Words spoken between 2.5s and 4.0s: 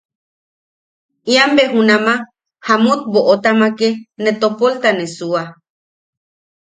Jamut Boʼotamake